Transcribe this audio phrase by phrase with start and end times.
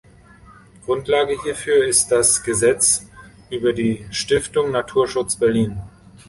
[0.83, 3.05] Grundlage hierfür ist das „Gesetz
[3.51, 5.79] über die Stiftung Naturschutz Berlin“.